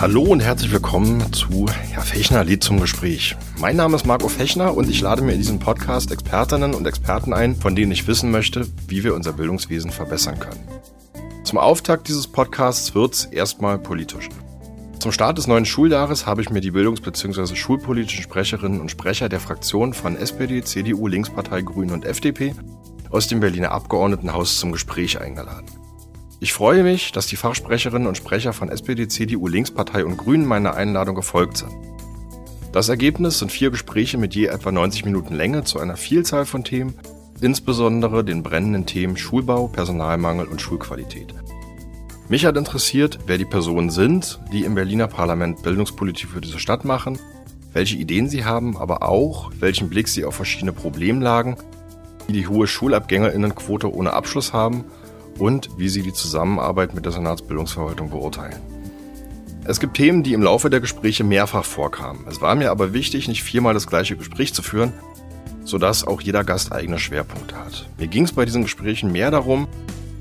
[0.00, 3.36] Hallo und herzlich willkommen zu Herr Fechner Lied zum Gespräch.
[3.58, 7.34] Mein Name ist Marco Fechner und ich lade mir in diesem Podcast Expertinnen und Experten
[7.34, 10.66] ein, von denen ich wissen möchte, wie wir unser Bildungswesen verbessern können.
[11.44, 14.28] Zum Auftakt dieses Podcasts wird es erstmal politisch.
[14.98, 17.54] Zum Start des neuen Schuljahres habe ich mir die bildungs- bzw.
[17.54, 22.54] schulpolitischen Sprecherinnen und Sprecher der Fraktionen von SPD, CDU, Linkspartei, Grünen und FDP
[23.10, 25.66] aus dem Berliner Abgeordnetenhaus zum Gespräch eingeladen.
[26.38, 30.74] Ich freue mich, dass die Fachsprecherinnen und Sprecher von SPD, CDU, Linkspartei und Grünen meiner
[30.74, 31.72] Einladung gefolgt sind.
[32.72, 36.62] Das Ergebnis sind vier Gespräche mit je etwa 90 Minuten Länge zu einer Vielzahl von
[36.62, 36.94] Themen,
[37.40, 41.34] insbesondere den brennenden Themen Schulbau, Personalmangel und Schulqualität.
[42.28, 46.84] Mich hat interessiert, wer die Personen sind, die im Berliner Parlament Bildungspolitik für diese Stadt
[46.84, 47.18] machen,
[47.72, 51.56] welche Ideen sie haben, aber auch, welchen Blick sie auf verschiedene Problemlagen,
[52.26, 54.84] wie die hohe Schulabgängerinnenquote ohne Abschluss haben
[55.38, 58.60] und wie sie die Zusammenarbeit mit der Senatsbildungsverwaltung beurteilen.
[59.64, 62.24] Es gibt Themen, die im Laufe der Gespräche mehrfach vorkamen.
[62.28, 64.92] Es war mir aber wichtig, nicht viermal das gleiche Gespräch zu führen,
[65.64, 67.88] sodass auch jeder Gast eigene Schwerpunkte hat.
[67.98, 69.66] Mir ging es bei diesen Gesprächen mehr darum,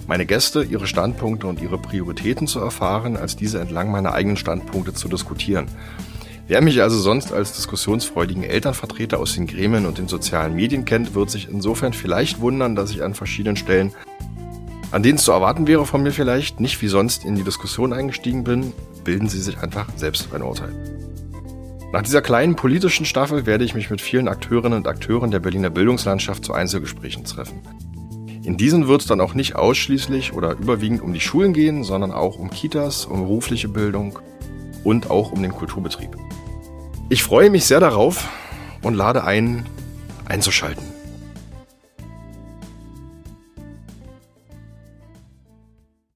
[0.07, 4.93] meine Gäste, ihre Standpunkte und ihre Prioritäten zu erfahren, als diese entlang meiner eigenen Standpunkte
[4.93, 5.67] zu diskutieren.
[6.47, 11.15] Wer mich also sonst als diskussionsfreudigen Elternvertreter aus den Gremien und den sozialen Medien kennt,
[11.15, 13.93] wird sich insofern vielleicht wundern, dass ich an verschiedenen Stellen
[14.95, 17.91] an denen es zu erwarten wäre von mir vielleicht, nicht wie sonst in die Diskussion
[17.91, 18.71] eingestiegen bin,
[19.03, 20.73] bilden Sie sich einfach selbst ein Urteil.
[21.91, 25.69] Nach dieser kleinen politischen Staffel werde ich mich mit vielen Akteurinnen und Akteuren der Berliner
[25.69, 27.59] Bildungslandschaft zu Einzelgesprächen treffen.
[28.43, 32.13] In diesen wird es dann auch nicht ausschließlich oder überwiegend um die Schulen gehen, sondern
[32.13, 34.19] auch um Kitas, um berufliche Bildung
[34.85, 36.15] und auch um den Kulturbetrieb.
[37.07, 38.27] Ich freue mich sehr darauf
[38.81, 39.65] und lade ein,
[40.27, 40.94] einzuschalten.